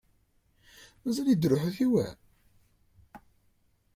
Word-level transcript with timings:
Mazal 1.03 1.27
yedder 1.29 1.51
uḥitaw-a? 1.55 2.07